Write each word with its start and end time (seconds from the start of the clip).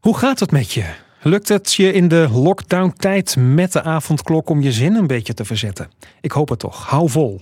Hoe 0.00 0.16
gaat 0.16 0.40
het 0.40 0.50
met 0.50 0.72
je? 0.72 0.84
Lukt 1.22 1.48
het 1.48 1.74
je 1.74 1.92
in 1.92 2.08
de 2.08 2.28
lockdown-tijd 2.32 3.36
met 3.36 3.72
de 3.72 3.82
avondklok 3.82 4.48
om 4.48 4.62
je 4.62 4.72
zin 4.72 4.94
een 4.94 5.06
beetje 5.06 5.34
te 5.34 5.44
verzetten? 5.44 5.90
Ik 6.20 6.32
hoop 6.32 6.48
het 6.48 6.58
toch. 6.58 6.86
Hou 6.86 7.08
vol. 7.10 7.40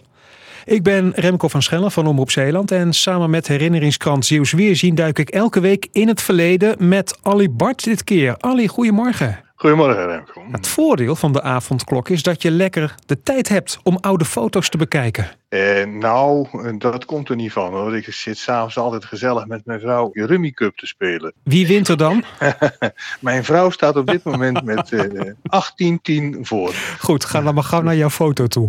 Ik 0.65 0.83
ben 0.83 1.13
Remco 1.15 1.49
van 1.49 1.63
Schellen 1.63 1.91
van 1.91 2.07
Omroep 2.07 2.31
Zeeland 2.31 2.71
en 2.71 2.93
samen 2.93 3.31
met 3.31 3.49
herinneringskrant 3.49 4.27
Zeeuws 4.27 4.53
Weerzien 4.53 4.95
duik 4.95 5.19
ik 5.19 5.31
elke 5.31 5.61
week 5.61 5.89
in 5.93 6.09
het 6.09 6.23
verleden 6.23 6.89
met 6.89 7.19
Ali 7.23 7.51
Bart 7.51 7.85
dit 7.85 8.05
keer. 8.05 8.35
Ali, 8.39 8.69
goedemorgen. 8.69 9.48
Goedemorgen 9.61 10.07
Remco. 10.07 10.43
Het 10.51 10.69
voordeel 10.69 11.17
van 11.17 11.33
de 11.33 11.43
avondklok 11.43 12.09
is 12.09 12.23
dat 12.23 12.43
je 12.43 12.51
lekker 12.51 12.95
de 13.07 13.23
tijd 13.23 13.49
hebt 13.49 13.79
om 13.83 13.99
oude 14.01 14.25
foto's 14.25 14.69
te 14.69 14.77
bekijken. 14.77 15.31
Eh, 15.49 15.87
nou, 15.87 16.49
dat 16.79 17.05
komt 17.05 17.29
er 17.29 17.37
niet 17.37 17.53
van 17.53 17.73
hoor. 17.73 17.97
Ik 17.97 18.13
zit 18.13 18.39
s'avonds 18.39 18.79
altijd 18.79 19.05
gezellig 19.05 19.47
met 19.47 19.67
mijn 19.67 19.81
vrouw 19.81 20.11
Rummy 20.13 20.51
Cup 20.51 20.77
te 20.77 20.87
spelen. 20.87 21.33
Wie 21.43 21.67
wint 21.67 21.89
er 21.89 21.97
dan? 21.97 22.25
mijn 23.21 23.45
vrouw 23.45 23.71
staat 23.71 23.97
op 23.97 24.07
dit 24.07 24.25
moment 24.25 24.65
met 24.65 24.93
eh, 24.93 26.35
18-10 26.37 26.41
voor. 26.41 26.75
Goed, 26.99 27.25
ga 27.25 27.41
dan 27.41 27.55
maar 27.55 27.65
gauw 27.65 27.83
naar 27.83 27.97
jouw 27.97 28.11
foto 28.11 28.47
toe. 28.47 28.69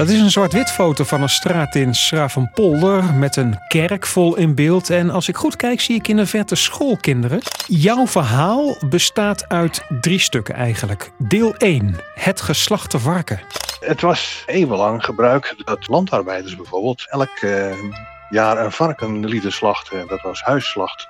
Dat 0.00 0.08
is 0.08 0.20
een 0.20 0.30
zwart-wit 0.30 0.70
foto 0.70 1.04
van 1.04 1.22
een 1.22 1.28
straat 1.28 1.74
in 1.74 1.94
Schravenpolder 1.94 3.14
met 3.14 3.36
een 3.36 3.58
kerk 3.68 4.06
vol 4.06 4.36
in 4.36 4.54
beeld. 4.54 4.90
En 4.90 5.10
als 5.10 5.28
ik 5.28 5.36
goed 5.36 5.56
kijk, 5.56 5.80
zie 5.80 5.94
ik 5.94 6.08
in 6.08 6.16
de 6.16 6.26
verte 6.26 6.54
schoolkinderen. 6.54 7.40
Jouw 7.66 8.06
verhaal 8.06 8.76
bestaat 8.88 9.48
uit 9.48 9.84
drie 10.00 10.18
stukken 10.18 10.54
eigenlijk. 10.54 11.10
Deel 11.18 11.54
1, 11.54 11.96
het 12.14 12.40
geslachte 12.40 12.98
varken. 12.98 13.40
Het 13.80 14.00
was 14.00 14.42
eeuwenlang 14.46 15.04
gebruik 15.04 15.54
dat 15.64 15.88
landarbeiders 15.88 16.56
bijvoorbeeld 16.56 17.06
elk 17.10 17.36
eh, 17.40 17.72
jaar 18.30 18.64
een 18.64 18.72
varken 18.72 19.26
lieten 19.26 19.52
slachten. 19.52 20.06
Dat 20.08 20.20
was 20.20 20.42
huisslacht. 20.42 21.08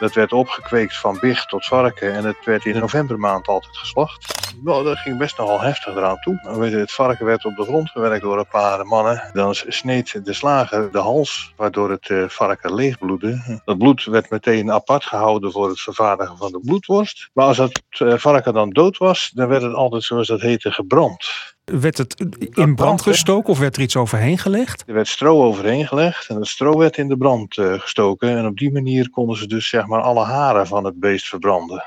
Dat 0.00 0.14
werd 0.14 0.32
opgekweekt 0.32 0.96
van 0.96 1.18
bicht 1.20 1.48
tot 1.48 1.64
varken 1.64 2.14
en 2.14 2.24
het 2.24 2.44
werd 2.44 2.64
in 2.64 2.78
novembermaand 2.78 3.48
altijd 3.48 3.76
geslacht. 3.76 4.52
Nou, 4.62 4.84
dat 4.84 4.98
ging 4.98 5.18
best 5.18 5.38
nogal 5.38 5.60
heftig 5.60 5.94
eraan 5.94 6.20
toe. 6.20 6.40
Het 6.60 6.92
varken 6.92 7.26
werd 7.26 7.44
op 7.44 7.56
de 7.56 7.62
grond 7.62 7.90
gewerkt 7.90 8.22
door 8.22 8.38
een 8.38 8.48
paar 8.48 8.86
mannen. 8.86 9.30
Dan 9.32 9.54
sneed 9.54 10.24
de 10.24 10.32
slager 10.32 10.92
de 10.92 10.98
hals, 10.98 11.52
waardoor 11.56 11.90
het 11.90 12.10
eh, 12.10 12.28
varken 12.28 12.74
leegbloedde. 12.74 13.60
Dat 13.64 13.78
bloed 13.78 14.04
werd 14.04 14.30
meteen 14.30 14.72
apart 14.72 15.04
gehouden 15.04 15.52
voor 15.52 15.68
het 15.68 15.80
vervaardigen 15.80 16.36
van 16.36 16.52
de 16.52 16.60
bloedworst. 16.60 17.30
Maar 17.32 17.46
als 17.46 17.58
het 17.58 17.82
eh, 17.90 18.14
varken 18.16 18.52
dan 18.54 18.70
dood 18.70 18.98
was, 18.98 19.30
dan 19.34 19.48
werd 19.48 19.62
het 19.62 19.74
altijd, 19.74 20.02
zoals 20.02 20.26
dat 20.26 20.40
heette, 20.40 20.70
gebrand. 20.70 21.56
Werd 21.70 21.98
het 21.98 22.24
in 22.52 22.74
brand 22.74 23.02
gestoken 23.02 23.50
of 23.50 23.58
werd 23.58 23.76
er 23.76 23.82
iets 23.82 23.96
overheen 23.96 24.38
gelegd? 24.38 24.84
Er 24.86 24.94
werd 24.94 25.08
stro 25.08 25.44
overheen 25.44 25.86
gelegd 25.86 26.28
en 26.28 26.36
het 26.36 26.46
stro 26.46 26.78
werd 26.78 26.96
in 26.96 27.08
de 27.08 27.16
brand 27.16 27.56
uh, 27.56 27.72
gestoken. 27.72 28.36
En 28.36 28.46
op 28.46 28.58
die 28.58 28.72
manier 28.72 29.10
konden 29.10 29.36
ze 29.36 29.46
dus 29.46 29.68
zeg 29.68 29.86
maar 29.86 30.00
alle 30.00 30.24
haren 30.24 30.66
van 30.66 30.84
het 30.84 31.00
beest 31.00 31.28
verbranden. 31.28 31.84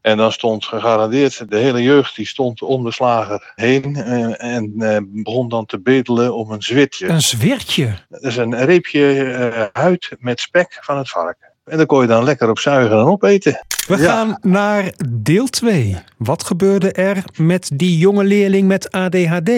En 0.00 0.16
dan 0.16 0.32
stond 0.32 0.64
gegarandeerd 0.64 1.50
de 1.50 1.56
hele 1.56 1.82
jeugd 1.82 2.16
die 2.16 2.26
stond 2.26 2.62
om 2.62 2.84
de 2.84 2.92
slager 2.92 3.52
heen 3.54 3.96
uh, 3.96 4.42
en 4.42 4.72
uh, 4.76 4.98
begon 5.02 5.48
dan 5.48 5.66
te 5.66 5.80
bedelen 5.80 6.34
om 6.34 6.50
een 6.50 6.62
zwitje. 6.62 7.08
Een 7.08 7.22
zwirtje? 7.22 7.98
Dat 8.08 8.22
is 8.22 8.36
een 8.36 8.64
reepje 8.64 9.70
huid 9.72 10.16
met 10.18 10.40
spek 10.40 10.78
van 10.80 10.98
het 10.98 11.08
varken. 11.08 11.53
En 11.64 11.76
daar 11.76 11.86
kon 11.86 12.00
je 12.00 12.06
dan 12.06 12.24
lekker 12.24 12.48
op 12.48 12.58
zuigen 12.58 12.98
en 12.98 13.04
opeten. 13.04 13.60
We 13.86 13.96
ja. 13.96 14.04
gaan 14.04 14.38
naar 14.40 14.92
deel 15.08 15.46
2. 15.46 15.96
Wat 16.16 16.44
gebeurde 16.44 16.92
er 16.92 17.24
met 17.36 17.70
die 17.74 17.98
jonge 17.98 18.24
leerling 18.24 18.68
met 18.68 18.90
ADHD 18.90 19.50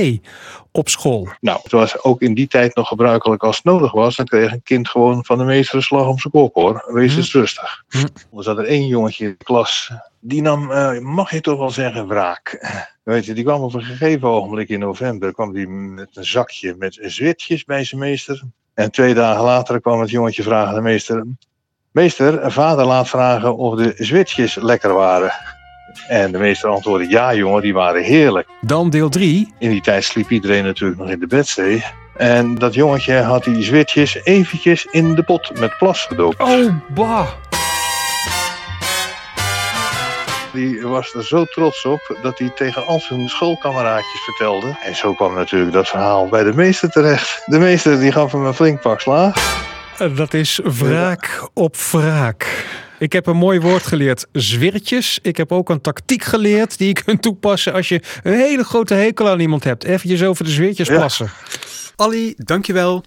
op 0.73 0.89
school? 0.89 1.29
Nou, 1.41 1.61
het 1.62 1.73
was 1.73 2.03
ook 2.03 2.21
in 2.21 2.34
die 2.34 2.49
tijd 2.49 2.75
nog 2.75 2.89
gebruikelijk 2.89 3.43
als 3.43 3.57
het 3.57 3.65
nodig 3.65 3.93
was. 3.93 4.17
Dan 4.17 4.27
kreeg 4.27 4.53
een 4.53 4.62
kind 4.62 4.89
gewoon 4.89 5.25
van 5.25 5.39
de 5.39 5.45
meester 5.45 5.77
een 5.77 5.83
slag 5.83 6.07
om 6.07 6.19
zijn 6.19 6.33
kop 6.33 6.55
hoor. 6.55 6.84
Wees 6.87 7.12
hm. 7.12 7.19
eens 7.19 7.33
rustig. 7.33 7.84
Hm. 7.89 8.37
Er 8.37 8.43
zat 8.43 8.59
er 8.59 8.65
één 8.65 8.87
jongetje 8.87 9.25
in 9.25 9.34
de 9.39 9.45
klas. 9.45 9.91
Die 10.21 10.43
nam, 10.43 10.71
uh, 10.71 10.99
mag 10.99 11.31
je 11.31 11.41
toch 11.41 11.59
wel 11.59 11.71
zeggen, 11.71 12.07
wraak. 12.07 12.75
Weet 13.03 13.25
je, 13.25 13.34
die 13.34 13.45
kwam 13.45 13.62
op 13.62 13.75
een 13.75 13.83
gegeven 13.84 14.28
ogenblik 14.28 14.69
in 14.69 14.78
november. 14.78 15.33
kwam 15.33 15.53
die 15.53 15.69
met 15.69 16.09
een 16.12 16.25
zakje 16.25 16.75
met 16.78 16.99
zwitjes 17.00 17.65
bij 17.65 17.84
zijn 17.84 18.00
meester. 18.00 18.43
En 18.75 18.91
twee 18.91 19.15
dagen 19.15 19.45
later 19.45 19.81
kwam 19.81 20.00
het 20.00 20.11
jongetje 20.11 20.43
vragen 20.43 20.69
aan 20.69 20.75
de 20.75 20.81
meester. 20.81 21.25
Meester, 21.97 22.53
vader 22.53 22.84
laat 22.84 23.09
vragen 23.09 23.57
of 23.57 23.75
de 23.75 23.93
zwitsjes 23.97 24.55
lekker 24.55 24.93
waren. 24.93 25.33
En 26.09 26.33
de 26.33 26.39
meester 26.39 26.69
antwoordde 26.69 27.09
ja 27.09 27.34
jongen, 27.34 27.62
die 27.62 27.75
waren 27.75 28.03
heerlijk. 28.03 28.49
Dan 28.61 28.91
deel 28.91 29.09
3. 29.09 29.55
In 29.59 29.71
die 29.71 29.81
tijd 29.81 30.05
sliep 30.05 30.31
iedereen 30.31 30.65
natuurlijk 30.65 31.01
nog 31.01 31.11
in 31.11 31.21
de 31.21 31.27
bedstee. 31.27 31.84
En 32.17 32.55
dat 32.55 32.75
jongetje 32.75 33.15
had 33.15 33.45
die 33.45 33.62
zwitsjes 33.62 34.25
eventjes 34.25 34.84
in 34.91 35.15
de 35.15 35.23
pot 35.23 35.59
met 35.59 35.79
plas 35.79 36.05
gedoopt. 36.05 36.43
Oh, 36.43 36.75
bah. 36.95 37.29
Die 40.53 40.87
was 40.87 41.15
er 41.15 41.25
zo 41.25 41.45
trots 41.45 41.84
op 41.84 42.17
dat 42.23 42.39
hij 42.39 42.53
tegen 42.55 42.87
al 42.87 43.01
zijn 43.01 43.28
schoolkameraadjes 43.28 44.21
vertelde. 44.25 44.77
En 44.83 44.97
zo 44.97 45.15
kwam 45.15 45.34
natuurlijk 45.34 45.73
dat 45.73 45.89
verhaal 45.89 46.28
bij 46.28 46.43
de 46.43 46.55
meester 46.55 46.91
terecht. 46.91 47.43
De 47.47 47.59
meester 47.59 48.01
die 48.01 48.13
gaf 48.13 48.33
hem 48.33 48.45
een 48.45 48.55
flink 48.55 48.81
pak 48.81 49.01
slaag. 49.01 49.65
Dat 49.99 50.34
is 50.34 50.61
wraak 50.65 51.49
op 51.55 51.77
wraak. 51.77 52.65
Ik 52.99 53.12
heb 53.12 53.27
een 53.27 53.37
mooi 53.37 53.61
woord 53.61 53.87
geleerd, 53.87 54.27
zwirtjes. 54.33 55.19
Ik 55.23 55.37
heb 55.37 55.53
ook 55.53 55.69
een 55.69 55.81
tactiek 55.81 56.25
geleerd 56.25 56.79
die 56.79 56.87
je 56.87 57.03
kunt 57.03 57.23
toepassen 57.23 57.73
als 57.73 57.89
je 57.89 58.03
een 58.23 58.33
hele 58.33 58.65
grote 58.65 58.95
hekel 58.95 59.29
aan 59.29 59.41
iemand 59.41 59.65
hebt. 59.65 59.84
Eventjes 59.84 60.23
over 60.23 60.45
de 60.45 60.51
zwirtjes 60.51 60.89
ja. 60.89 60.97
plassen. 60.97 61.31
Ali, 61.97 62.34
dankjewel. 62.37 63.05